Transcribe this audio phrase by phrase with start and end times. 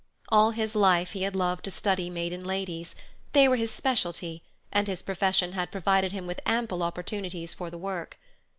[0.29, 2.95] All his life he had loved to study maiden ladies;
[3.33, 7.77] they were his specialty, and his profession had provided him with ample opportunities for the
[7.77, 8.17] work.